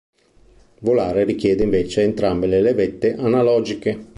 Volare 0.79 1.25
richiede 1.25 1.61
invece 1.61 2.01
entrambe 2.01 2.47
le 2.47 2.59
levette 2.59 3.13
analogiche. 3.17 4.07